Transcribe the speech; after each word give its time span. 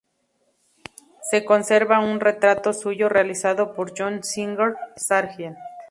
Se 1.21 1.45
conserva 1.45 1.99
un 1.99 2.19
retrato 2.21 2.73
suyo 2.73 3.07
realizado 3.07 3.75
por 3.75 3.93
John 3.95 4.23
Singer 4.23 4.73
Sargent. 4.95 5.55